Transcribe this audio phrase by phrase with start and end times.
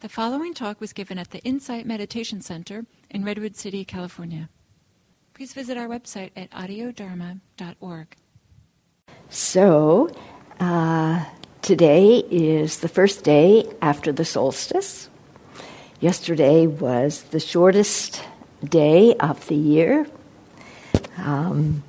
[0.00, 4.48] The following talk was given at the Insight Meditation Center in Redwood City, California.
[5.34, 8.16] Please visit our website at audiodharma.org.
[9.28, 10.10] So,
[10.58, 11.26] uh,
[11.60, 15.10] today is the first day after the solstice.
[16.00, 18.22] Yesterday was the shortest
[18.64, 20.06] day of the year.
[21.18, 21.82] Um,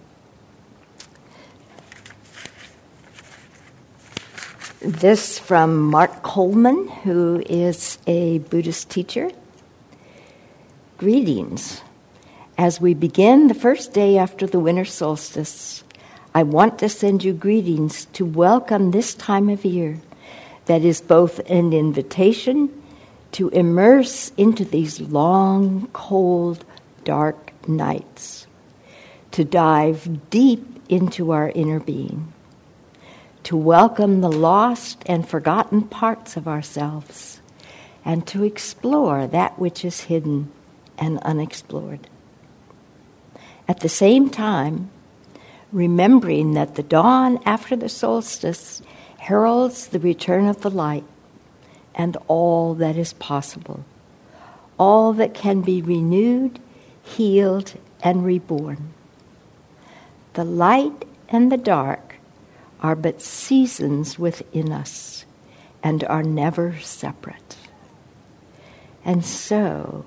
[4.82, 9.30] this from Mark Coleman, who is a Buddhist teacher.
[10.98, 11.82] Greetings.
[12.58, 15.84] As we begin the first day after the winter solstice,
[16.34, 20.00] I want to send you greetings to welcome this time of year
[20.66, 22.72] that is both an invitation
[23.34, 26.66] to immerse into these long, cold,
[27.04, 28.48] dark nights,
[29.30, 32.34] to dive deep into our inner being
[33.44, 37.42] to welcome the lost and forgotten parts of ourselves,
[38.06, 40.52] and to explore that which is hidden
[40.98, 42.08] and unexplored.
[43.68, 44.92] At the same time,
[45.72, 48.82] remembering that the dawn after the solstice
[49.18, 51.06] heralds the return of the light
[51.96, 53.84] and all that is possible,
[54.78, 56.60] all that can be renewed,
[57.04, 58.94] healed, and reborn.
[60.34, 62.16] The light and the dark
[62.82, 65.26] are but seasons within us
[65.84, 67.58] and are never separate.
[69.04, 70.06] And so,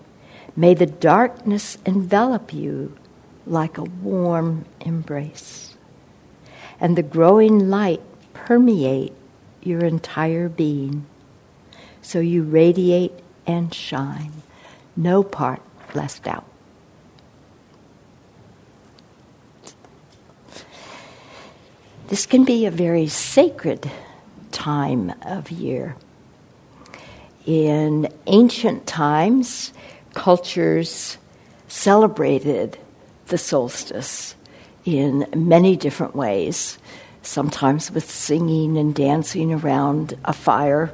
[0.57, 2.97] may the darkness envelop you
[3.47, 5.75] like a warm embrace,
[6.81, 8.01] and the growing light
[8.33, 9.13] permeate
[9.63, 11.07] your entire being,
[12.03, 13.13] so you radiate
[13.47, 14.33] and shine,
[14.97, 15.61] no part
[15.95, 16.47] left out.
[22.09, 23.91] This can be a very sacred
[24.53, 25.97] time of year.
[27.47, 29.73] In ancient times,
[30.13, 31.17] cultures
[31.67, 32.79] celebrated
[33.29, 34.35] the solstice
[34.85, 36.79] in many different ways,
[37.23, 40.93] sometimes with singing and dancing around a fire.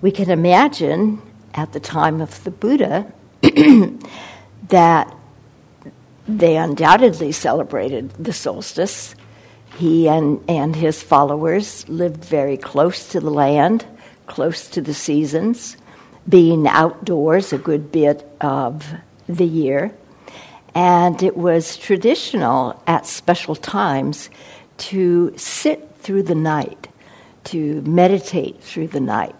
[0.00, 1.20] We can imagine
[1.54, 3.12] at the time of the Buddha
[4.68, 5.12] that
[6.28, 9.16] they undoubtedly celebrated the solstice
[9.76, 13.84] he and, and his followers lived very close to the land,
[14.26, 15.76] close to the seasons,
[16.28, 18.86] being outdoors a good bit of
[19.26, 19.92] the year.
[20.74, 24.30] And it was traditional at special times
[24.76, 26.88] to sit through the night,
[27.44, 29.36] to meditate through the night.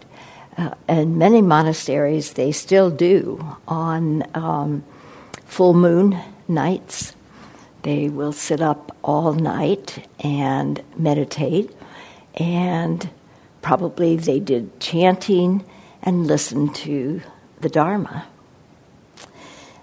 [0.57, 4.83] Uh, and many monasteries, they still do on um,
[5.45, 7.14] full moon nights.
[7.85, 11.69] They will sit up all night and meditate,
[12.33, 13.07] and
[13.61, 15.63] probably they did chanting
[16.01, 17.21] and listened to
[17.61, 18.25] the Dharma.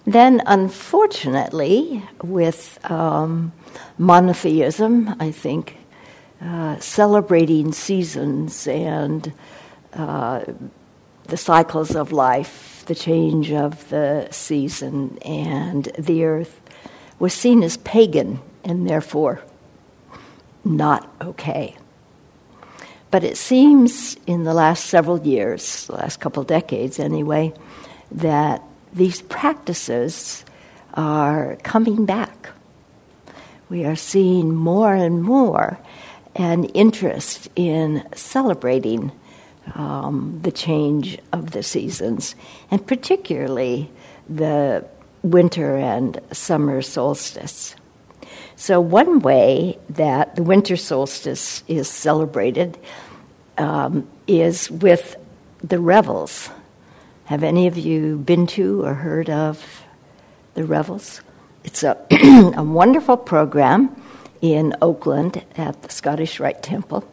[0.04, 3.52] Then, unfortunately, with um,
[3.98, 5.76] monotheism, I think
[6.40, 9.32] uh, celebrating seasons and
[9.92, 10.42] uh,
[11.28, 16.61] the cycles of life, the change of the season and the earth,
[17.22, 19.40] was seen as pagan and therefore
[20.64, 21.76] not okay.
[23.12, 27.54] But it seems in the last several years, the last couple decades anyway,
[28.10, 28.60] that
[28.92, 30.44] these practices
[30.94, 32.48] are coming back.
[33.68, 35.78] We are seeing more and more
[36.34, 39.12] an interest in celebrating
[39.76, 42.34] um, the change of the seasons,
[42.68, 43.92] and particularly
[44.28, 44.84] the
[45.22, 47.74] winter and summer solstice.
[48.56, 52.78] So, one way that the winter solstice is celebrated
[53.58, 55.16] um, is with
[55.62, 56.50] the revels.
[57.24, 59.84] Have any of you been to or heard of
[60.54, 61.22] the revels?
[61.64, 61.96] It's a,
[62.56, 64.00] a wonderful program
[64.40, 67.08] in Oakland at the Scottish Rite Temple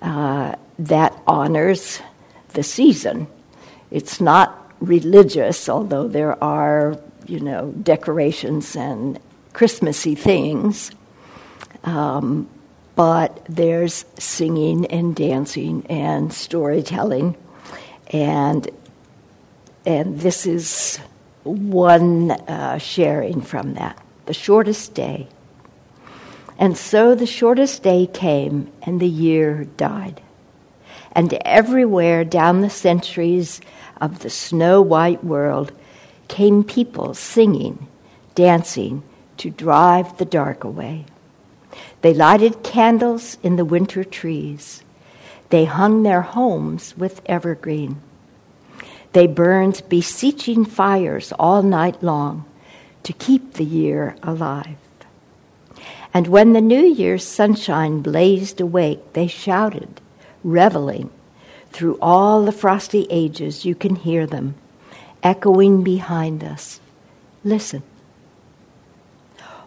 [0.00, 2.00] uh, that honors
[2.50, 3.26] the season.
[3.90, 9.18] It's not religious, although there are you know, decorations and
[9.52, 10.90] Christmassy things.
[11.84, 12.48] Um,
[12.94, 17.36] but there's singing and dancing and storytelling,
[18.12, 18.68] and
[19.84, 20.98] and this is
[21.44, 24.02] one uh, sharing from that.
[24.26, 25.28] The shortest day.
[26.58, 30.20] And so the shortest day came, and the year died.
[31.12, 33.60] And everywhere down the centuries
[34.00, 35.72] of the snow white world,
[36.28, 37.86] came people singing,
[38.34, 39.02] dancing
[39.38, 41.04] to drive the dark away.
[42.02, 44.82] They lighted candles in the winter trees.
[45.50, 48.00] They hung their homes with evergreen.
[49.12, 52.44] They burned beseeching fires all night long
[53.02, 54.76] to keep the year alive.
[56.12, 60.00] And when the New Year's sunshine blazed awake, they shouted,
[60.42, 61.10] reveling.
[61.70, 64.54] Through all the frosty ages, you can hear them
[65.22, 66.80] echoing behind us.
[67.44, 67.82] Listen.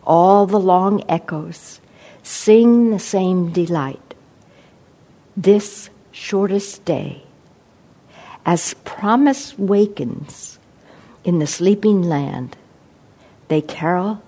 [0.06, 1.80] All the long echoes
[2.24, 4.13] sing the same delight.
[5.36, 7.24] This shortest day,
[8.46, 10.60] as promise wakens
[11.24, 12.57] in the sleeping land,
[13.48, 14.22] they carol,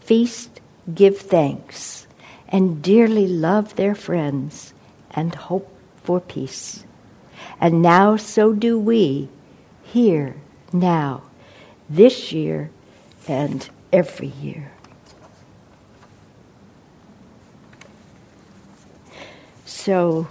[0.00, 0.60] feast,
[0.94, 2.06] give thanks,
[2.48, 4.72] and dearly love their friends
[5.10, 5.68] and hope
[6.02, 6.84] for peace.
[7.60, 9.28] And now so do we,
[9.82, 10.36] here,
[10.72, 11.22] now,
[11.88, 12.70] this year,
[13.26, 14.72] and every year.
[19.64, 20.28] So,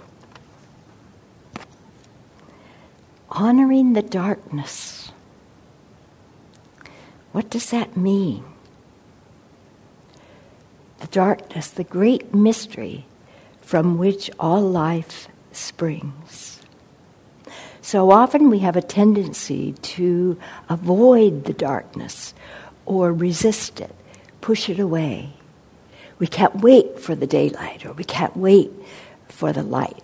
[3.30, 5.12] honoring the darkness,
[7.32, 8.44] what does that mean?
[10.98, 13.06] The darkness, the great mystery
[13.60, 16.59] from which all life springs.
[17.82, 20.38] So often we have a tendency to
[20.68, 22.34] avoid the darkness
[22.84, 23.94] or resist it,
[24.40, 25.32] push it away.
[26.18, 28.70] We can't wait for the daylight or we can't wait
[29.28, 30.02] for the light.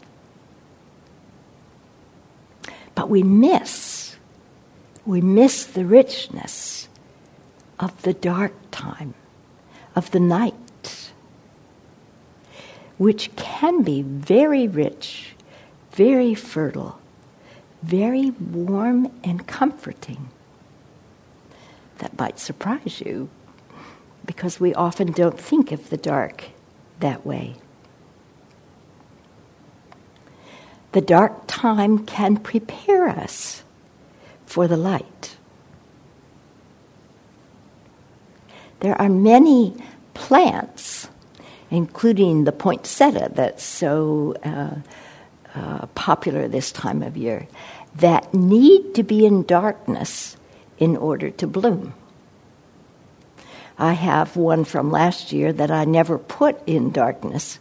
[2.95, 4.17] But we miss,
[5.05, 6.89] we miss the richness
[7.79, 9.15] of the dark time,
[9.95, 11.13] of the night,
[12.97, 15.35] which can be very rich,
[15.93, 16.99] very fertile,
[17.87, 20.29] very warm and comforting.
[21.99, 23.31] That might surprise you
[24.25, 26.45] because we often don't think of the dark
[26.99, 27.55] that way.
[30.93, 33.63] The dark time can prepare us
[34.47, 35.37] for the light.
[38.81, 39.77] There are many
[40.15, 41.09] plants,
[41.71, 44.77] including the poinsettia that's so uh,
[45.57, 47.49] uh, popular this time of year,
[47.99, 50.37] that need to be in darkness
[50.79, 51.95] in order to bloom.
[53.79, 57.59] I have one from last year that I never put in darkness,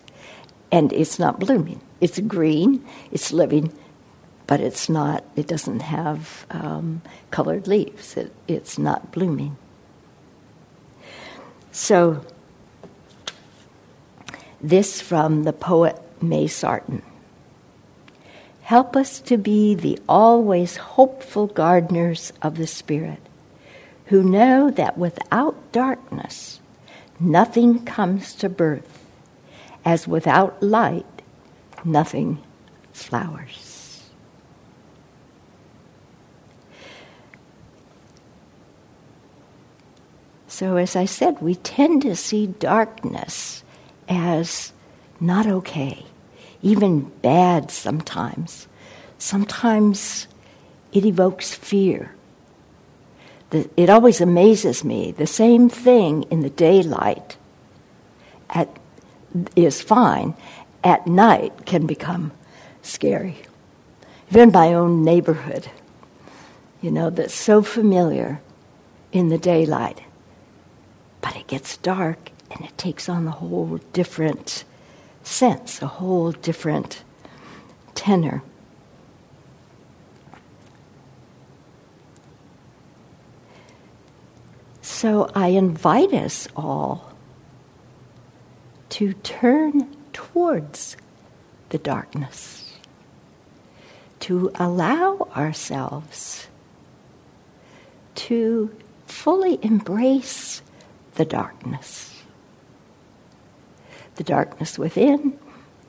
[0.71, 1.81] and it's not blooming.
[1.99, 3.73] It's green, it's living,
[4.47, 7.01] but it's not, it doesn't have um,
[7.31, 8.15] colored leaves.
[8.15, 9.57] It, it's not blooming.
[11.71, 12.25] So,
[14.61, 17.01] this from the poet May Sarton.
[18.65, 23.19] Help us to be the always hopeful gardeners of the Spirit,
[24.07, 26.59] who know that without darkness,
[27.19, 29.05] nothing comes to birth,
[29.85, 31.05] as without light,
[31.83, 32.41] nothing
[32.91, 34.09] flowers.
[40.47, 43.63] So, as I said, we tend to see darkness
[44.09, 44.73] as
[45.19, 46.07] not okay,
[46.65, 48.67] even bad sometimes.
[49.19, 50.27] Sometimes
[50.91, 52.15] it evokes fear.
[53.51, 55.11] It always amazes me.
[55.11, 57.37] The same thing in the daylight
[58.49, 58.67] at,
[59.55, 60.35] is fine,
[60.83, 62.31] at night can become
[62.81, 63.37] scary.
[64.31, 65.69] Even my own neighborhood,
[66.81, 68.41] you know, that's so familiar
[69.11, 70.01] in the daylight.
[71.21, 74.63] But it gets dark and it takes on a whole different
[75.25, 77.03] sense, a whole different
[77.93, 78.43] tenor.
[84.81, 87.11] So I invite us all
[88.89, 90.95] to turn towards
[91.69, 92.73] the darkness,
[94.21, 96.47] to allow ourselves
[98.15, 98.73] to
[99.05, 100.61] fully embrace
[101.15, 102.14] the darkness.
[104.15, 105.37] The darkness within,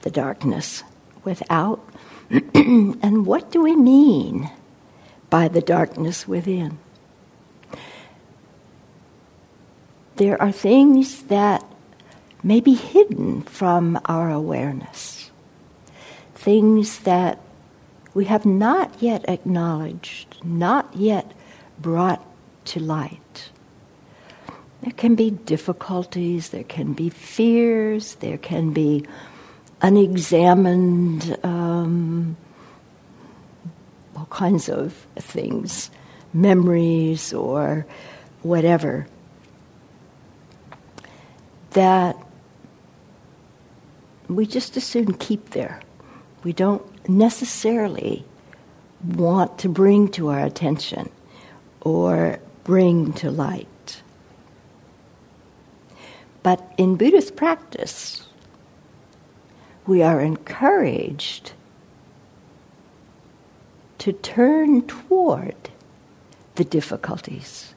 [0.02, 0.82] the darkness
[1.24, 1.80] without.
[2.30, 4.50] and what do we mean
[5.30, 6.78] by the darkness within?
[10.16, 11.64] There are things that
[12.42, 15.30] may be hidden from our awareness.
[16.34, 17.38] Things that
[18.14, 21.32] we have not yet acknowledged, not yet
[21.78, 22.24] brought
[22.66, 23.50] to light.
[24.86, 29.04] There can be difficulties, there can be fears, there can be
[29.82, 32.36] unexamined um,
[34.14, 35.90] all kinds of things,
[36.32, 37.84] memories or
[38.42, 39.08] whatever,
[41.70, 42.16] that
[44.28, 45.80] we just as soon keep there.
[46.44, 48.24] We don't necessarily
[49.04, 51.10] want to bring to our attention
[51.80, 53.66] or bring to light.
[56.46, 58.28] But in Buddhist practice,
[59.84, 61.54] we are encouraged
[63.98, 65.56] to turn toward
[66.54, 67.74] the difficulties,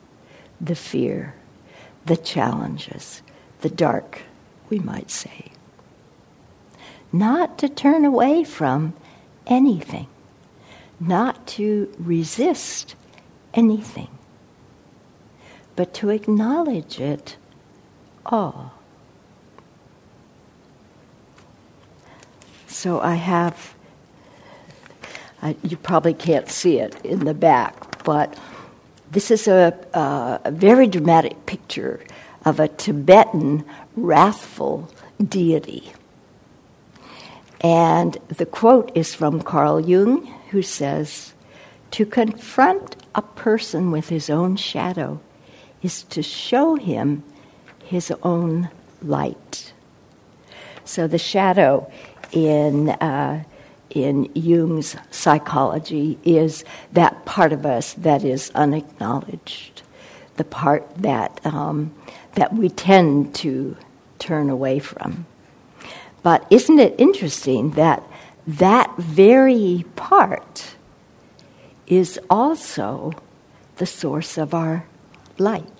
[0.61, 1.33] the fear,
[2.05, 3.23] the challenges,
[3.61, 4.21] the dark,
[4.69, 5.45] we might say.
[7.11, 8.93] Not to turn away from
[9.47, 10.05] anything,
[10.99, 12.93] not to resist
[13.51, 14.11] anything,
[15.75, 17.35] but to acknowledge it
[18.25, 18.73] all.
[22.67, 23.75] So I have,
[25.41, 28.37] I, you probably can't see it in the back, but
[29.11, 31.99] this is a, a very dramatic picture
[32.45, 34.89] of a Tibetan wrathful
[35.21, 35.91] deity.
[37.61, 41.33] And the quote is from Carl Jung, who says,
[41.91, 45.19] To confront a person with his own shadow
[45.81, 47.23] is to show him
[47.89, 48.69] his own
[49.01, 49.73] light.
[50.85, 51.91] So the shadow
[52.31, 53.43] in uh,
[53.89, 59.81] in Jung's psychology is that part of us that is unacknowledged,
[60.37, 61.91] the part that um,
[62.35, 63.75] that we tend to
[64.19, 65.25] turn away from.
[66.21, 68.03] But isn't it interesting that
[68.45, 70.75] that very part
[71.87, 73.13] is also
[73.77, 74.85] the source of our
[75.39, 75.78] light?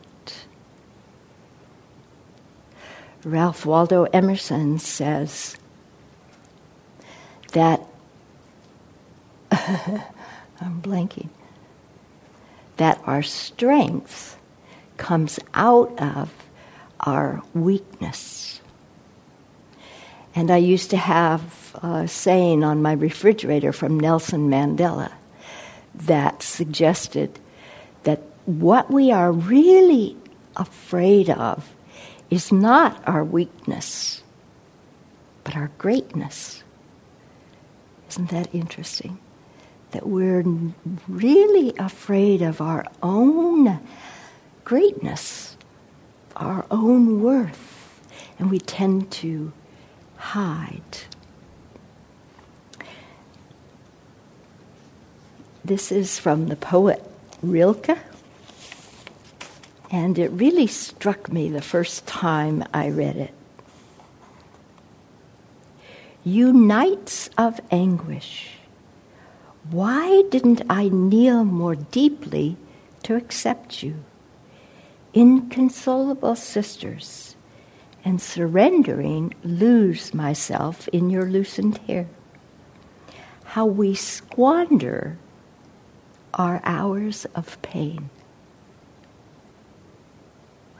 [3.24, 5.58] Ralph Waldo Emerson says
[7.52, 7.82] that
[9.52, 11.30] I'm blanking.
[12.78, 14.38] That our strength
[14.98, 16.34] comes out of
[17.02, 18.62] our weakness.
[20.36, 25.12] And I used to have a saying on my refrigerator from Nelson Mandela
[25.94, 27.40] that suggested
[28.04, 30.16] that what we are really
[30.56, 31.70] afraid of
[32.30, 34.24] is not our weakness,
[35.44, 36.64] but our greatness.
[38.10, 39.20] Isn't that interesting?
[39.92, 40.44] That we're
[41.08, 43.80] really afraid of our own
[44.64, 45.58] greatness,
[46.36, 48.00] our own worth,
[48.38, 49.52] and we tend to
[50.18, 50.82] hide.
[55.66, 57.04] This is from the poet
[57.42, 57.98] Rilke,
[59.92, 63.34] and it really struck me the first time I read it.
[66.24, 68.52] You nights of anguish,
[69.72, 72.58] why didn't I kneel more deeply
[73.04, 74.04] to accept you?
[75.14, 77.36] Inconsolable sisters,
[78.06, 82.08] and surrendering, lose myself in your loosened hair.
[83.44, 85.18] How we squander
[86.34, 88.10] our hours of pain.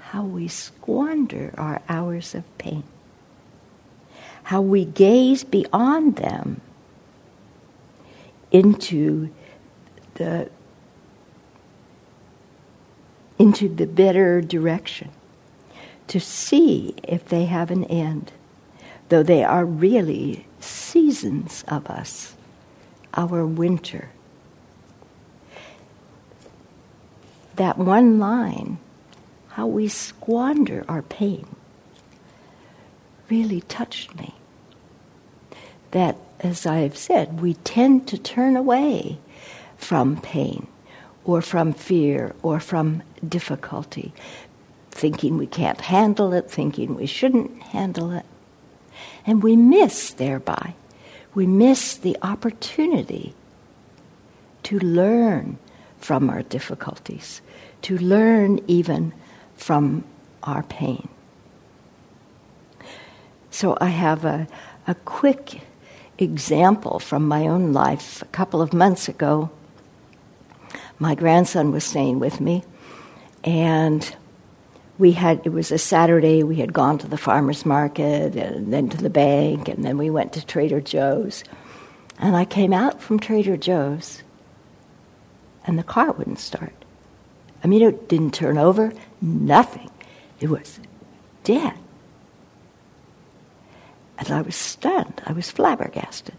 [0.10, 2.84] How we squander our hours of pain
[4.44, 6.60] how we gaze beyond them
[8.52, 9.30] into
[10.16, 10.50] the
[13.38, 15.12] into the better direction
[16.08, 18.32] to see if they have an end
[19.10, 22.36] though they are really seasons of us
[23.14, 24.10] our winter.
[27.56, 28.80] That one line
[29.60, 31.46] how we squander our pain
[33.30, 34.34] really touched me
[35.92, 39.18] that, as I have said, we tend to turn away
[39.76, 40.66] from pain
[41.26, 44.14] or from fear or from difficulty,
[44.92, 48.26] thinking we can't handle it, thinking we shouldn't handle it.
[49.26, 50.74] And we miss thereby,
[51.36, 53.34] we miss the opportunity
[54.64, 55.58] to learn
[55.98, 57.42] from our difficulties,
[57.82, 59.12] to learn even
[59.60, 60.06] from
[60.44, 61.08] our pain.
[63.52, 64.48] So I have a,
[64.88, 65.62] a quick
[66.18, 68.22] example from my own life.
[68.22, 69.50] A couple of months ago,
[70.98, 72.64] my grandson was staying with me,
[73.44, 74.16] and
[74.98, 76.44] we had it was a Saturday.
[76.44, 80.10] We had gone to the farmers market and then to the bank, and then we
[80.10, 81.44] went to Trader Joe's.
[82.18, 84.24] And I came out from Trader Joe's,
[85.66, 86.74] and the car wouldn't start.
[87.62, 89.90] I mean, it didn't turn over, nothing.
[90.40, 90.80] It was
[91.44, 91.74] dead.
[94.18, 95.22] And I was stunned.
[95.26, 96.36] I was flabbergasted.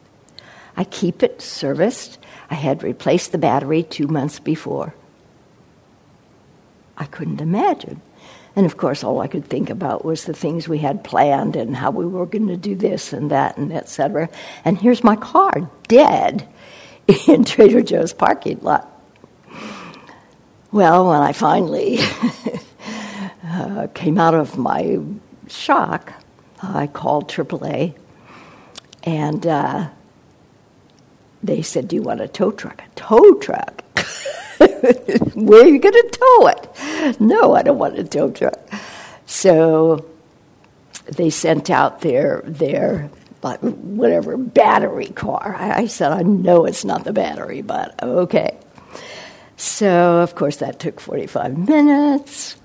[0.76, 2.18] I keep it serviced.
[2.50, 4.94] I had replaced the battery two months before.
[6.96, 8.02] I couldn't imagine.
[8.56, 11.76] And of course, all I could think about was the things we had planned and
[11.76, 14.28] how we were going to do this and that and etc.
[14.64, 16.46] And here's my car, dead
[17.28, 18.86] in Trader Joe's parking lot.
[20.72, 21.98] Well, when I finally
[23.60, 24.98] uh, came out of my
[25.48, 26.12] shock,
[26.62, 27.94] I called AAA
[29.02, 29.88] and uh,
[31.42, 32.82] they said, Do you want a tow truck?
[32.82, 33.82] A tow truck?
[35.34, 37.20] Where are you going to tow it?
[37.20, 38.58] No, I don't want a tow truck.
[39.26, 40.06] So
[41.06, 43.10] they sent out their their
[43.42, 45.56] whatever battery car.
[45.58, 48.58] I, said, I know it's not the battery, but okay.
[49.56, 52.56] So of course that took forty five minutes.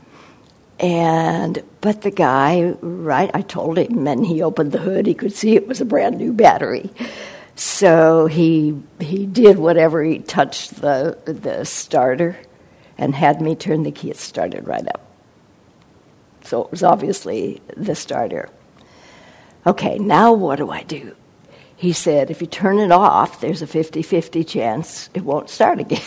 [0.80, 3.32] And but the guy, right?
[3.34, 5.08] I told him, and he opened the hood.
[5.08, 6.92] He could see it was a brand new battery.
[7.56, 12.38] So he he did whatever he touched the the starter,
[12.98, 14.10] and had me turn the key.
[14.10, 15.02] It started right up.
[16.44, 18.50] So it was obviously the starter.
[19.66, 21.16] Okay, now what do I do?
[21.76, 25.80] He said, if you turn it off, there's a 50 50 chance it won't start
[25.80, 26.02] again.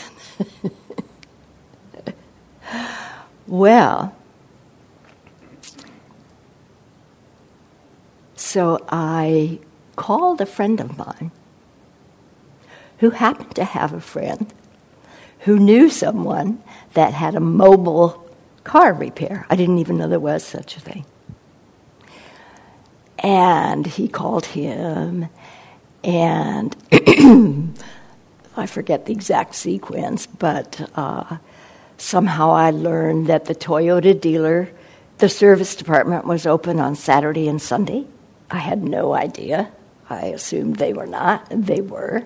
[3.46, 4.14] well,
[8.48, 9.60] so I
[9.94, 11.32] called a friend of mine
[12.98, 14.52] who happened to have a friend
[15.40, 16.62] who knew someone
[16.94, 18.26] that had a mobile
[18.64, 19.46] car repair.
[19.50, 21.04] I didn't even know there was such a thing.
[23.18, 25.28] And he called him,
[26.02, 26.74] and
[28.56, 31.36] I forget the exact sequence, but uh,
[31.98, 34.70] somehow I learned that the Toyota dealer,
[35.18, 38.06] the service department was open on Saturday and Sunday.
[38.50, 39.70] I had no idea.
[40.08, 42.24] I assumed they were not, they were.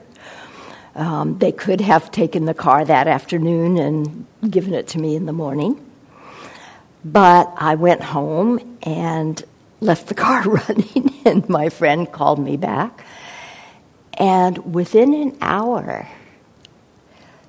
[0.94, 5.26] Um, they could have taken the car that afternoon and given it to me in
[5.26, 5.84] the morning.
[7.04, 9.42] But I went home and
[9.80, 13.04] left the car running, and my friend called me back.
[14.14, 16.06] And within an hour,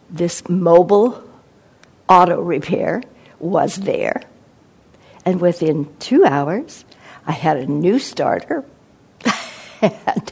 [0.10, 1.24] this mobile
[2.08, 3.04] auto repair
[3.40, 4.24] was there.
[5.26, 6.86] And within two hours,
[7.26, 8.66] I had a new starter,
[9.82, 10.32] and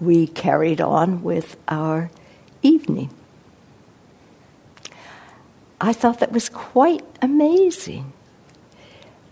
[0.00, 2.10] we carried on with our
[2.62, 3.10] evening.
[5.80, 8.12] I thought that was quite amazing.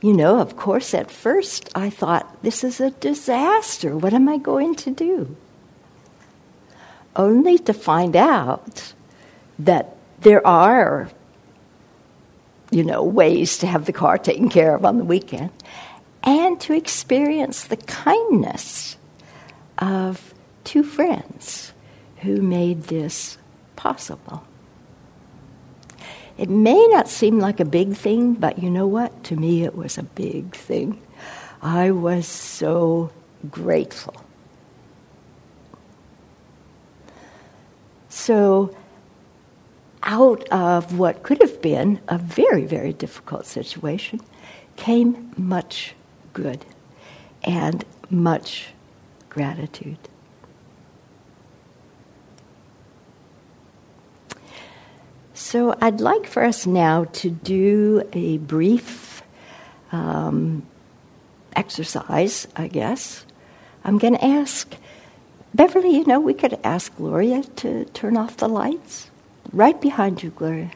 [0.02, 3.96] You know, of course, at first I thought, this is a disaster.
[3.96, 5.36] What am I going to do?
[7.14, 8.92] Only to find out
[9.58, 11.08] that there are,
[12.70, 15.50] you know, ways to have the car taken care of on the weekend
[16.22, 18.96] and to experience the kindness
[19.78, 21.72] of two friends
[22.18, 23.38] who made this
[23.76, 24.44] possible.
[26.38, 29.24] It may not seem like a big thing, but you know what?
[29.24, 31.00] To me, it was a big thing.
[31.60, 33.10] I was so
[33.50, 34.14] grateful.
[38.08, 38.74] So,
[40.02, 44.20] out of what could have been a very, very difficult situation
[44.76, 45.94] came much
[46.32, 46.64] good
[47.44, 48.68] and much
[49.28, 49.98] gratitude.
[55.34, 59.22] So I'd like for us now to do a brief
[59.90, 60.66] um,
[61.54, 63.24] exercise, I guess.
[63.84, 64.76] I'm going to ask
[65.54, 69.10] Beverly, you know, we could ask Gloria to turn off the lights.
[69.52, 70.70] Right behind you, Gloria.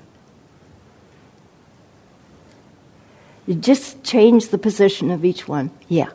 [3.47, 5.71] You just change the position of each one.
[5.89, 6.11] Yeah,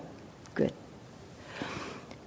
[0.53, 0.73] good.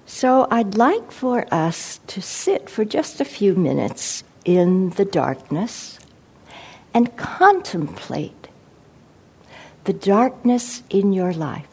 [0.07, 5.99] So I'd like for us to sit for just a few minutes in the darkness
[6.95, 8.49] and contemplate
[9.85, 11.67] the darkness in your life.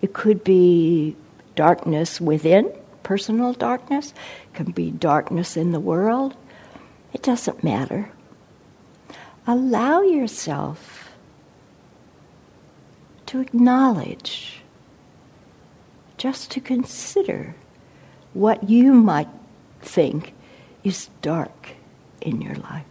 [0.00, 1.16] It could be
[1.54, 2.72] darkness within,
[3.02, 6.34] personal darkness, it can be darkness in the world.
[7.12, 8.10] It doesn't matter.
[9.46, 11.05] Allow yourself
[13.26, 14.62] to acknowledge,
[16.16, 17.54] just to consider
[18.32, 19.28] what you might
[19.80, 20.32] think
[20.84, 21.70] is dark
[22.20, 22.84] in your life.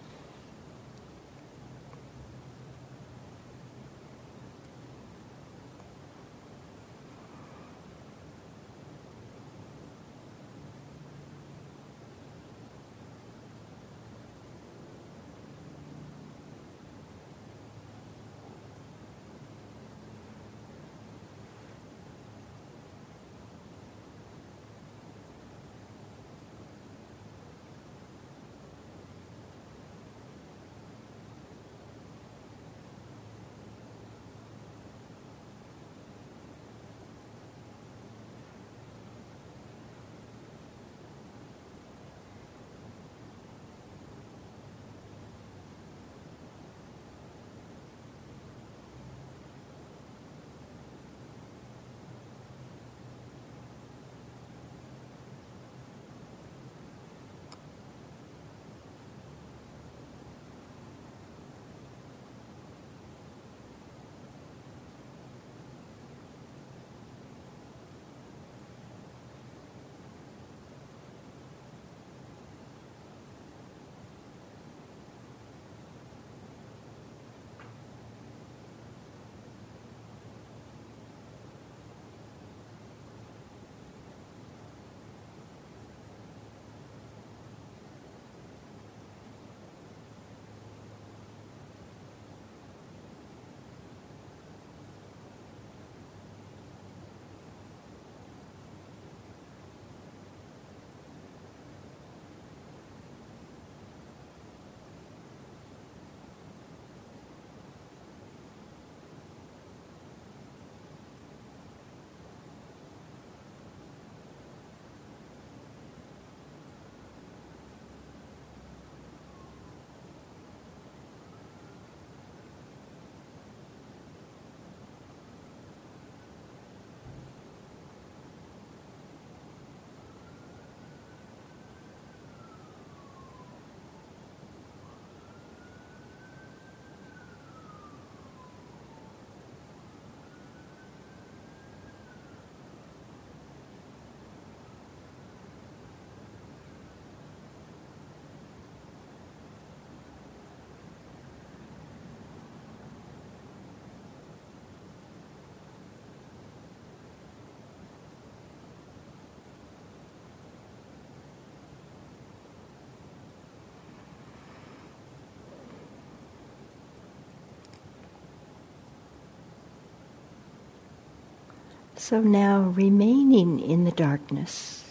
[171.98, 174.84] So now remaining in the darkness,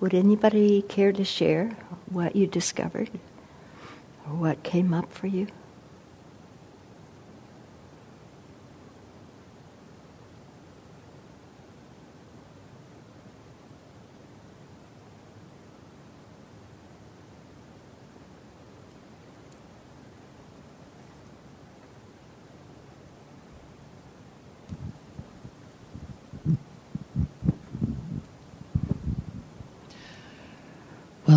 [0.00, 1.76] would anybody care to share
[2.10, 3.10] what you discovered
[4.26, 5.46] or what came up for you?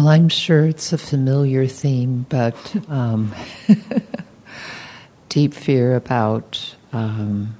[0.04, 2.58] Well, I'm sure it's a familiar theme, but
[2.90, 3.34] um,
[5.30, 7.56] deep fear about um,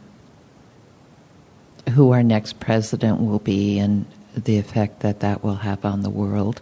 [1.92, 6.10] who our next president will be and the effect that that will have on the
[6.10, 6.62] world.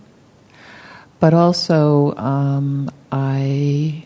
[1.19, 4.05] But also, um, I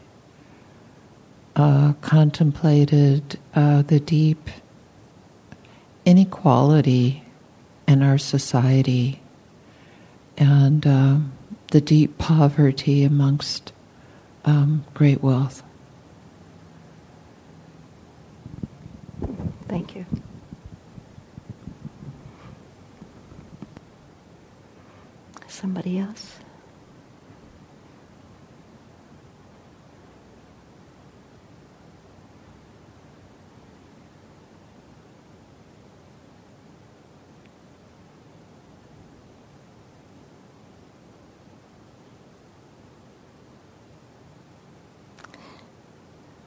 [1.58, 4.50] uh, contemplated uh, the deep
[6.06, 7.26] inequality
[7.86, 9.20] in our society
[10.38, 11.34] and um,
[11.72, 13.74] the deep poverty amongst
[14.46, 15.64] um, great wealth.
[19.68, 20.06] Thank you.
[25.48, 26.38] Somebody else?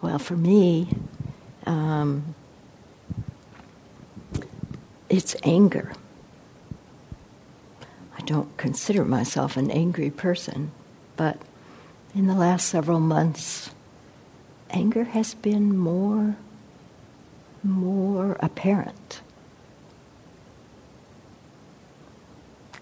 [0.00, 0.88] Well, for me,
[1.66, 2.34] um,
[5.08, 5.92] it's anger.
[8.16, 10.70] I don't consider myself an angry person,
[11.16, 11.38] but
[12.14, 13.70] in the last several months,
[14.70, 16.36] anger has been more,
[17.64, 19.20] more apparent.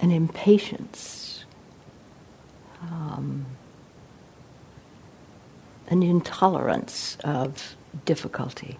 [0.01, 1.45] An impatience.
[2.83, 3.47] Um,
[5.89, 8.79] an intolerance of difficulty.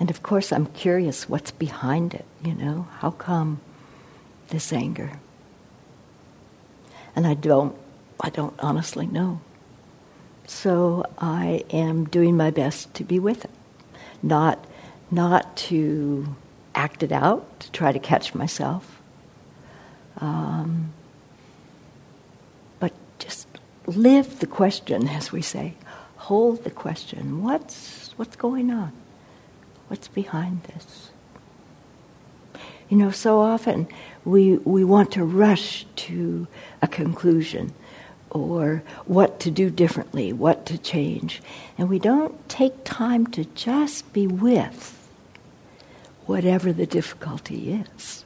[0.00, 2.88] And of course, I'm curious what's behind it, you know?
[2.98, 3.60] How come
[4.48, 5.20] this anger?
[7.14, 7.76] And I don't,
[8.20, 9.40] I don't honestly know.
[10.46, 13.50] So I am doing my best to be with it,
[14.22, 14.64] not,
[15.10, 16.34] not to
[16.74, 19.00] act it out, to try to catch myself,
[20.18, 20.92] um,
[22.80, 23.51] but just
[23.86, 25.74] live the question, as we say.
[26.16, 27.42] Hold the question.
[27.42, 28.92] What's, what's going on?
[29.88, 31.10] What's behind this?
[32.88, 33.88] You know, so often
[34.24, 36.46] we, we want to rush to
[36.80, 37.72] a conclusion
[38.30, 41.42] or what to do differently, what to change.
[41.76, 44.98] And we don't take time to just be with
[46.26, 48.24] whatever the difficulty is.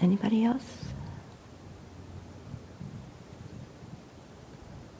[0.00, 0.78] Anybody else?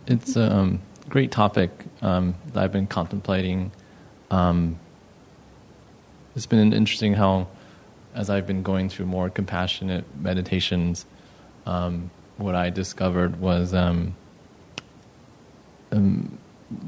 [0.06, 1.70] It's a um, great topic
[2.02, 3.72] um, that I've been contemplating.
[4.30, 4.78] Um,
[6.36, 7.48] it's been interesting how,
[8.14, 11.06] as I've been going through more compassionate meditations,
[11.66, 14.14] um, what I discovered was um,
[15.92, 16.38] um,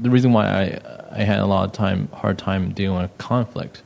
[0.00, 3.82] the reason why I I had a lot of time hard time dealing with conflict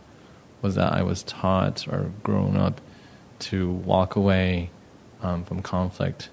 [0.62, 2.80] was that I was taught or grown up
[3.40, 4.70] to walk away
[5.22, 6.30] um, from conflict.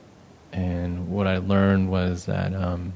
[0.51, 2.93] And what I learned was that, um,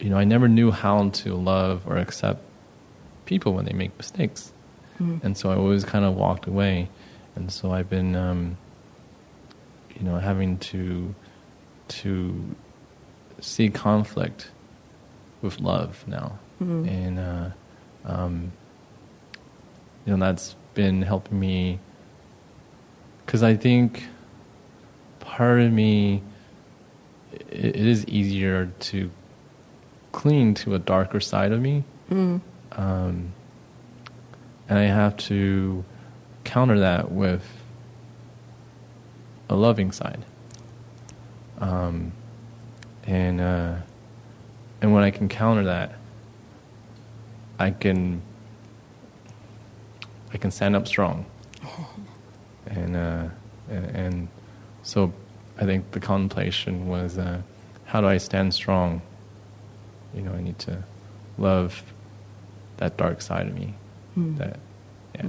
[0.00, 2.42] you know, I never knew how to love or accept
[3.24, 4.52] people when they make mistakes.
[4.98, 5.22] Mm.
[5.22, 6.88] And so I always kind of walked away.
[7.34, 8.56] And so I've been, um,
[9.94, 11.14] you know, having to
[11.88, 12.56] to
[13.40, 14.50] see conflict
[15.42, 16.88] with love now, mm-hmm.
[16.88, 17.50] and uh,
[18.04, 18.52] um,
[20.04, 21.78] you know that's been helping me
[23.26, 24.04] because I think
[25.20, 26.22] part of me
[27.32, 29.10] it, it is easier to
[30.12, 32.40] cling to a darker side of me, mm.
[32.72, 33.32] um,
[34.68, 35.84] and I have to
[36.44, 37.44] counter that with
[39.48, 40.24] a loving side.
[41.58, 42.12] Um,
[43.04, 43.76] and uh,
[44.80, 45.94] and when I can counter that,
[47.58, 48.22] I can
[50.32, 51.26] I can stand up strong.
[52.66, 53.28] And uh,
[53.70, 54.28] and
[54.82, 55.12] so
[55.58, 57.40] I think the contemplation was uh,
[57.86, 59.02] how do I stand strong?
[60.14, 60.82] You know, I need to
[61.38, 61.82] love
[62.78, 63.74] that dark side of me.
[64.16, 64.38] Mm.
[64.38, 64.58] That,
[65.14, 65.22] yeah.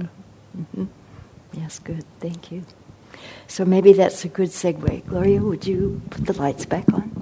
[0.56, 0.84] Mm-hmm.
[1.52, 2.04] Yes, good.
[2.20, 2.64] Thank you.
[3.46, 5.06] So maybe that's a good segue.
[5.06, 7.17] Gloria, would you put the lights back on?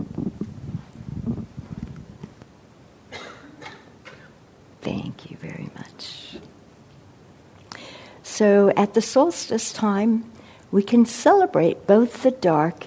[8.37, 10.31] So at the solstice time,
[10.70, 12.85] we can celebrate both the dark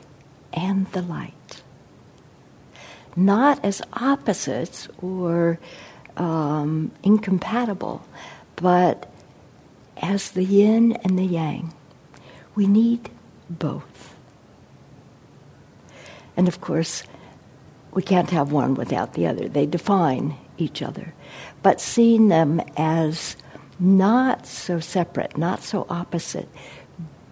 [0.53, 1.63] and the light.
[3.15, 5.57] Not as opposites or
[6.17, 8.05] um, incompatible,
[8.57, 9.11] but
[9.97, 11.73] as the yin and the yang.
[12.53, 13.09] We need
[13.49, 14.13] both.
[16.37, 17.01] And of course,
[17.91, 19.49] we can't have one without the other.
[19.49, 21.15] They define each other.
[21.63, 23.35] But seeing them as
[23.79, 26.49] not so separate, not so opposite,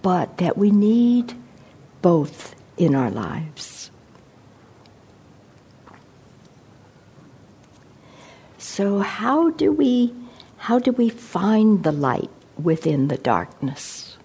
[0.01, 1.33] but that we need
[2.01, 3.91] both in our lives.
[8.57, 10.13] So how do we
[10.57, 12.29] how do we find the light
[12.61, 14.17] within the darkness?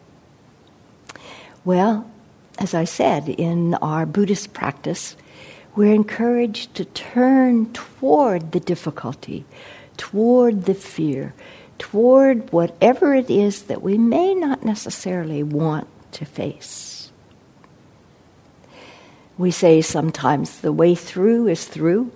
[1.64, 2.10] Well,
[2.58, 5.16] as I said, in our Buddhist practice,
[5.74, 9.44] we're encouraged to turn toward the difficulty,
[9.96, 11.34] toward the fear,
[11.82, 17.10] toward whatever it is that we may not necessarily want to face.
[19.36, 22.12] We say sometimes the way through is through.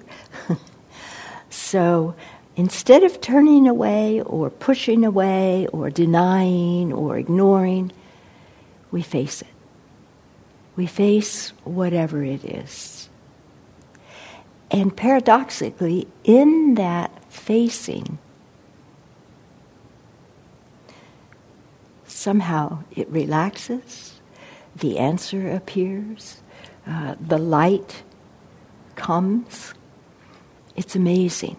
[1.51, 2.15] so
[2.55, 7.91] instead of turning away or pushing away or denying or ignoring,
[8.93, 9.49] we face it.
[10.77, 13.09] We face whatever it is.
[14.71, 18.21] And paradoxically, in that facing,
[22.17, 24.21] somehow it relaxes,
[24.75, 26.41] the answer appears,
[26.87, 28.03] uh, the light
[28.95, 29.75] comes.
[30.77, 31.57] It's amazing.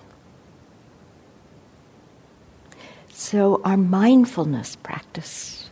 [3.10, 5.70] So, our mindfulness practice,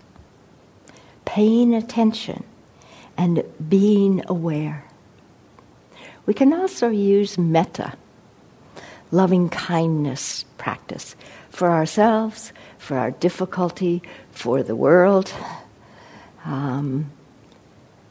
[1.26, 2.44] paying attention
[3.18, 4.86] and being aware.
[6.26, 7.94] We can also use metta,
[9.12, 11.16] loving kindness practice
[11.56, 15.34] for ourselves, for our difficulty, for the world.
[16.44, 17.12] Um,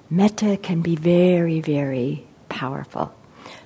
[0.09, 3.15] metta can be very, very powerful.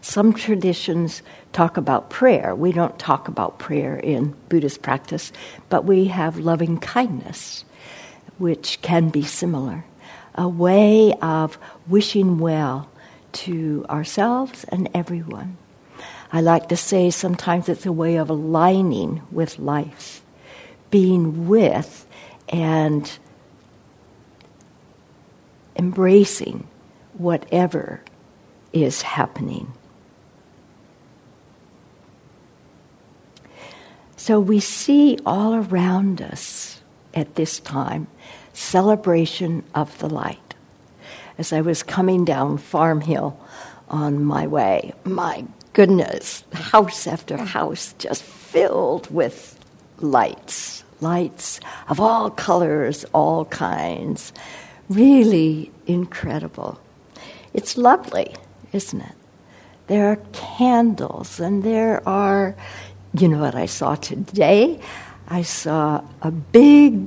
[0.00, 2.54] Some traditions talk about prayer.
[2.54, 5.32] We don't talk about prayer in Buddhist practice,
[5.68, 7.64] but we have loving kindness,
[8.38, 9.84] which can be similar
[10.34, 12.88] a way of wishing well
[13.32, 15.56] to ourselves and everyone.
[16.30, 20.22] I like to say sometimes it's a way of aligning with life,
[20.90, 22.06] being with
[22.48, 23.10] and
[25.76, 26.66] embracing
[27.14, 28.02] whatever
[28.72, 29.72] is happening.
[34.16, 36.82] So we see all around us
[37.14, 38.08] at this time
[38.52, 40.54] celebration of the light.
[41.38, 43.38] As I was coming down Farm Hill
[43.88, 45.46] on my way, my
[45.78, 49.56] goodness, house after house just filled with
[50.00, 54.32] lights, lights of all colors, all kinds.
[54.88, 56.80] Really incredible.
[57.54, 58.34] It's lovely,
[58.72, 59.14] isn't it?
[59.86, 62.56] There are candles and there are,
[63.14, 64.80] you know what I saw today?
[65.28, 67.06] I saw a big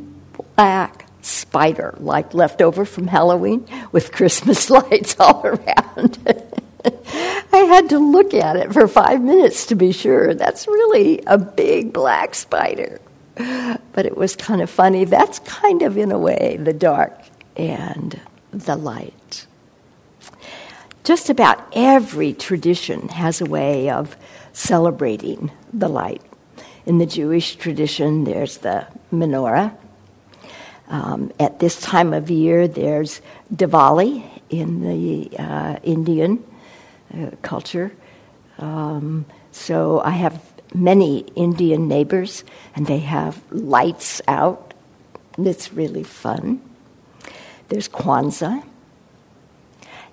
[0.55, 6.40] black spider, like left over from Halloween, with Christmas lights all around.
[7.53, 10.33] I had to look at it for five minutes to be sure.
[10.33, 12.99] That's really a big black spider.
[13.35, 15.05] But it was kind of funny.
[15.05, 17.17] That's kind of, in a way, the dark
[17.57, 18.19] and
[18.51, 19.45] the light.
[21.03, 24.15] Just about every tradition has a way of
[24.53, 26.21] celebrating the light.
[26.85, 29.75] In the Jewish tradition, there's the menorah,
[30.91, 33.21] um, at this time of year, there's
[33.53, 36.43] Diwali in the uh, Indian
[37.41, 37.91] culture.
[38.57, 40.41] Um, so I have
[40.73, 42.43] many Indian neighbors,
[42.75, 44.73] and they have lights out.
[45.37, 46.61] It's really fun.
[47.69, 48.63] There's Kwanzaa.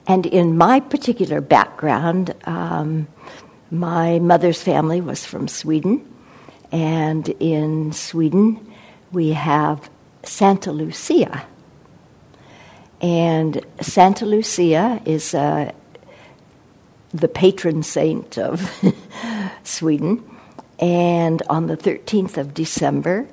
[0.07, 3.09] And in my particular background, um,
[3.71, 6.05] my mother's family was from Sweden.
[6.73, 8.73] And in Sweden,
[9.13, 9.91] we have
[10.23, 11.45] Santa Lucia.
[13.01, 15.73] And Santa Lucia is uh,
[17.13, 18.71] the patron saint of
[19.65, 20.25] Sweden.
[20.79, 23.27] And on the 13th of December,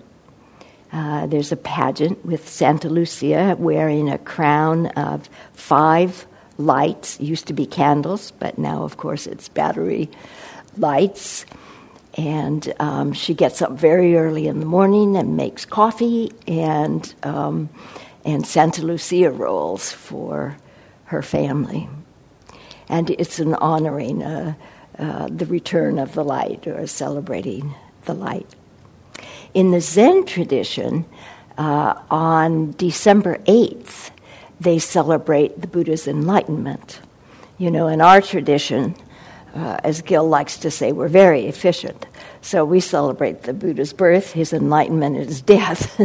[0.92, 6.26] uh, there's a pageant with Santa Lucia wearing a crown of five
[6.58, 7.20] lights.
[7.20, 10.10] Used to be candles, but now, of course, it's battery
[10.78, 11.46] lights.
[12.18, 17.70] And um, she gets up very early in the morning and makes coffee and, um,
[18.24, 20.56] and Santa Lucia rolls for
[21.06, 21.90] her family.
[22.88, 24.54] And it's an honoring uh,
[25.00, 28.54] uh, the return of the light or celebrating the light.
[29.54, 31.06] In the Zen tradition,
[31.58, 34.12] Uh, on December 8th,
[34.60, 37.00] they celebrate the Buddha's enlightenment.
[37.58, 38.96] You know, in our tradition,
[39.56, 42.08] uh, as Gil likes to say, we're very efficient.
[42.42, 45.98] So we celebrate the Buddha's birth, his enlightenment, and his death,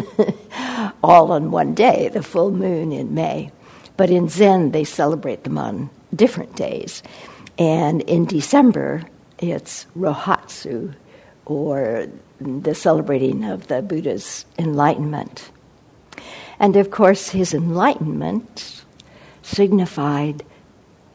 [1.03, 3.51] all on one day, the full moon in May.
[3.97, 7.03] But in Zen, they celebrate them on different days.
[7.59, 9.03] And in December,
[9.39, 10.95] it's Rohatsu,
[11.47, 12.07] or
[12.41, 15.51] the celebrating of the Buddha's enlightenment.
[16.59, 18.85] And of course, his enlightenment
[19.43, 20.45] signified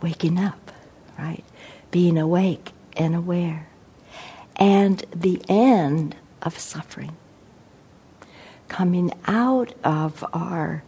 [0.01, 0.71] waking up,
[1.17, 1.43] right?
[1.91, 3.67] Being awake and aware.
[4.55, 7.15] And the end of suffering.
[8.67, 10.83] Coming out of our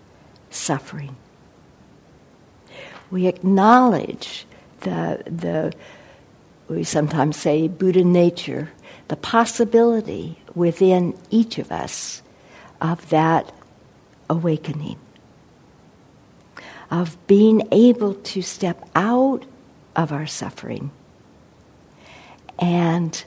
[0.50, 1.16] suffering.
[3.10, 4.46] We acknowledge
[4.82, 5.74] the, the
[6.68, 8.70] we sometimes say Buddha nature,
[9.08, 12.22] the possibility within each of us
[12.82, 13.54] of that
[14.30, 15.00] awakening,
[16.92, 19.46] of being able to step out
[19.96, 20.92] of our suffering
[22.60, 23.24] and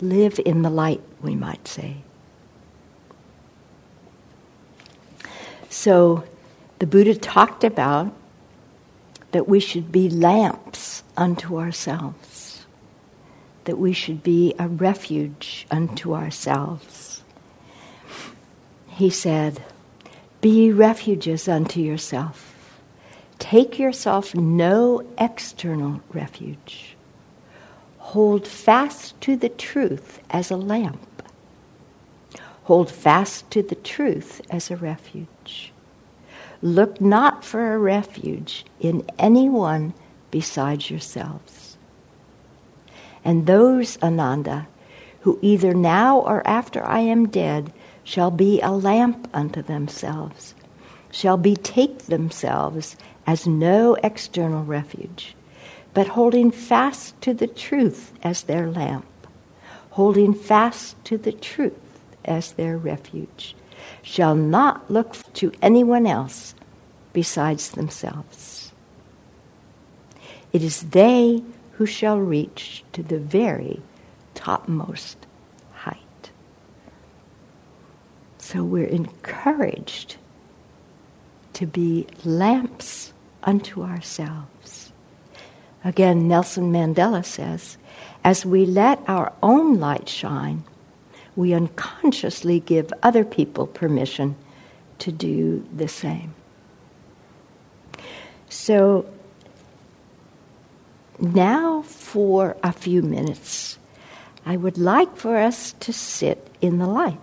[0.00, 1.98] live in the light, we might say.
[5.68, 6.24] So
[6.78, 8.12] the Buddha talked about
[9.32, 12.66] that we should be lamps unto ourselves,
[13.64, 17.22] that we should be a refuge unto ourselves.
[18.88, 19.62] He said,
[20.40, 22.80] Be refuges unto yourself.
[23.38, 26.96] Take yourself no external refuge.
[27.98, 31.22] Hold fast to the truth as a lamp.
[32.64, 35.72] Hold fast to the truth as a refuge.
[36.60, 39.94] Look not for a refuge in anyone
[40.30, 41.76] besides yourselves.
[43.24, 44.66] And those, Ananda,
[45.20, 50.54] who either now or after I am dead shall be a lamp unto themselves,
[51.10, 52.96] shall betake themselves
[53.26, 55.36] as no external refuge,
[55.94, 59.06] but holding fast to the truth as their lamp,
[59.90, 63.54] holding fast to the truth as their refuge
[64.02, 66.54] shall not look to anyone else
[67.12, 68.72] besides themselves.
[70.52, 73.82] It is they who shall reach to the very
[74.34, 75.26] topmost
[75.72, 76.30] height.
[78.38, 80.16] So we're encouraged
[81.54, 83.12] to be lamps
[83.42, 84.92] unto ourselves.
[85.84, 87.78] Again, Nelson Mandela says,
[88.24, 90.64] as we let our own light shine,
[91.38, 94.34] we unconsciously give other people permission
[94.98, 96.34] to do the same.
[98.48, 99.06] So
[101.20, 103.78] now, for a few minutes,
[104.44, 107.20] I would like for us to sit in the light.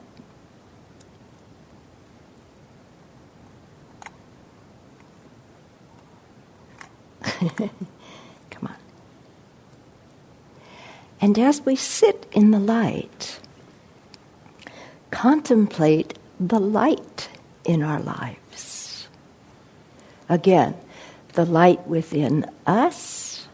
[7.59, 7.69] Come
[8.61, 8.77] on.
[11.19, 13.41] And as we sit in the light,
[15.11, 17.29] contemplate the light
[17.63, 19.07] in our lives.
[20.29, 20.75] Again,
[21.33, 23.47] the light within us,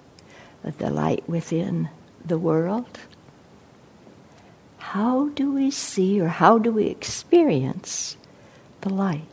[0.64, 1.90] the light within
[2.24, 3.00] the world.
[4.78, 8.18] How do we see or how do we experience
[8.82, 9.28] the light?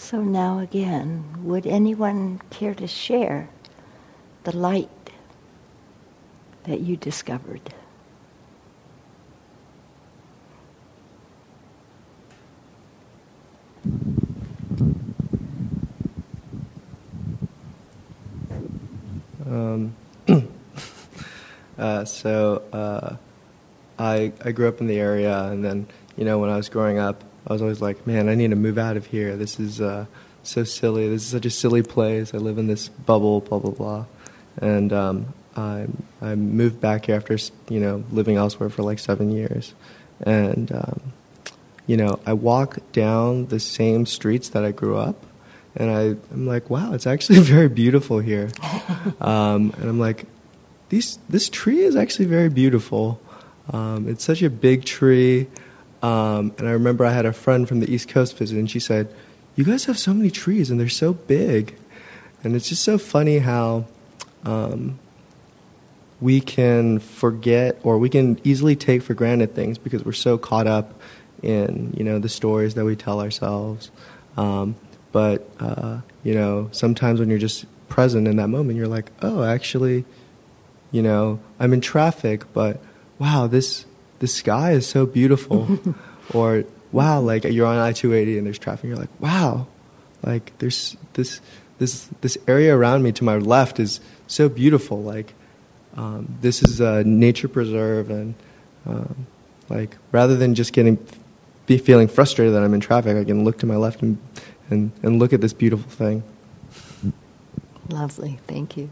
[0.00, 3.50] So now again, would anyone care to share
[4.42, 4.88] the light
[6.64, 7.74] that you discovered?
[19.46, 19.94] Um,
[21.78, 23.16] uh, so uh,
[23.98, 25.86] I I grew up in the area, and then
[26.16, 28.56] you know when I was growing up, I was always like, man, I need to
[28.56, 29.36] move out of here.
[29.36, 30.06] This is uh,
[30.42, 31.08] so silly.
[31.08, 32.34] This is such a silly place.
[32.34, 34.04] I live in this bubble, blah blah blah,
[34.58, 35.86] and um, I
[36.20, 37.36] I moved back here after
[37.68, 39.74] you know living elsewhere for like seven years,
[40.20, 41.12] and um,
[41.86, 45.24] you know I walk down the same streets that I grew up
[45.76, 46.00] and I,
[46.32, 48.50] I'm like, wow, it's actually very beautiful here.
[49.20, 50.26] um, and I'm like,
[50.88, 53.20] these, this tree is actually very beautiful.
[53.72, 55.46] Um, it's such a big tree.
[56.02, 58.80] Um, and I remember I had a friend from the East Coast visit, and she
[58.80, 59.12] said,
[59.56, 61.76] You guys have so many trees, and they're so big.
[62.42, 63.86] And it's just so funny how
[64.44, 64.98] um,
[66.20, 70.66] we can forget or we can easily take for granted things because we're so caught
[70.66, 71.00] up
[71.42, 73.90] in you know the stories that we tell ourselves.
[74.36, 74.76] Um,
[75.12, 79.42] but uh, you know, sometimes when you're just present in that moment, you're like, oh,
[79.42, 80.04] actually,
[80.92, 82.80] you know, I'm in traffic, but
[83.18, 83.84] wow, this
[84.20, 85.78] the sky is so beautiful,
[86.34, 89.66] or wow, like you're on I-280 and there's traffic, and you're like, wow,
[90.22, 91.40] like there's this
[91.78, 95.34] this this area around me to my left is so beautiful, like.
[95.96, 98.36] Um, this is a nature preserve, and
[98.86, 99.26] um,
[99.68, 101.04] like rather than just getting
[101.66, 104.18] be feeling frustrated that I'm in traffic, I can look to my left and
[104.70, 106.22] and, and look at this beautiful thing.
[107.88, 108.90] Lovely, thank you.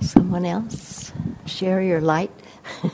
[0.00, 1.12] Someone else?
[1.46, 2.30] Share your light.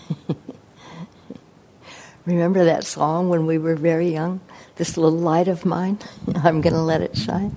[2.27, 4.41] Remember that song when we were very young?
[4.77, 5.99] This little light of mine,
[6.37, 7.57] I'm going to let it shine.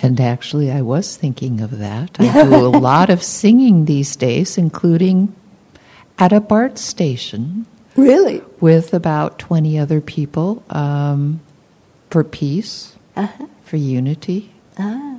[0.00, 2.16] And actually, I was thinking of that.
[2.18, 5.32] I do a lot of singing these days, including
[6.18, 7.66] at a BART station.
[7.94, 8.42] Really?
[8.60, 11.40] With about 20 other people um,
[12.12, 13.46] for peace, uh-huh.
[13.64, 15.16] for unity, uh-huh.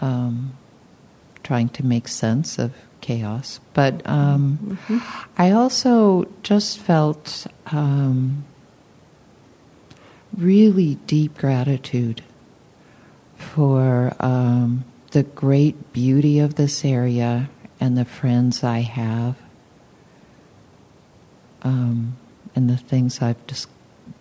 [0.00, 0.52] um,
[1.44, 3.60] trying to make sense of chaos.
[3.74, 4.58] But um,
[4.88, 4.98] mm-hmm.
[5.38, 8.44] I also just felt um,
[10.36, 12.24] really deep gratitude
[13.36, 17.48] for um, the great beauty of this area
[17.78, 19.36] and the friends I have
[21.62, 22.16] um,
[22.56, 23.68] and the things I've dis-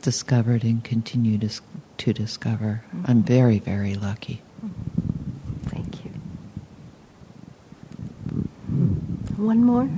[0.01, 1.49] discovered and continue to,
[1.97, 2.83] to discover.
[2.87, 3.03] Mm-hmm.
[3.07, 4.41] I'm very, very lucky.
[5.65, 6.11] Thank you.
[9.37, 9.89] One more?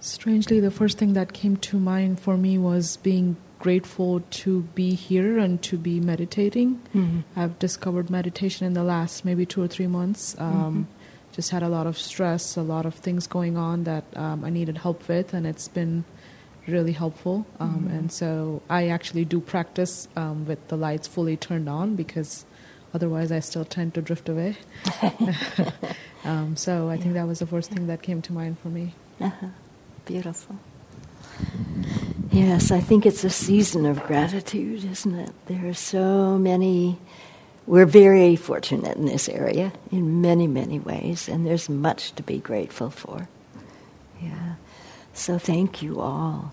[0.00, 4.94] Strangely, the first thing that came to mind for me was being grateful to be
[4.94, 6.80] here and to be meditating.
[6.94, 7.20] Mm-hmm.
[7.36, 10.34] I've discovered meditation in the last maybe two or three months.
[10.38, 10.99] Um, mm-hmm.
[11.32, 14.50] Just had a lot of stress, a lot of things going on that um, I
[14.50, 16.04] needed help with, and it's been
[16.66, 17.46] really helpful.
[17.58, 17.96] Um, mm-hmm.
[17.96, 22.44] And so I actually do practice um, with the lights fully turned on because
[22.92, 24.56] otherwise I still tend to drift away.
[26.22, 28.94] Um, so I think that was the first thing that came to mind for me.
[29.18, 29.46] Uh-huh
[30.10, 30.58] beautiful.
[32.32, 35.30] Yes, I think it's a season of gratitude, isn't it?
[35.46, 36.98] There are so many.
[37.66, 42.38] We're very fortunate in this area in many, many ways, and there's much to be
[42.38, 43.28] grateful for.
[44.20, 44.54] Yeah.
[45.14, 46.52] So thank you all.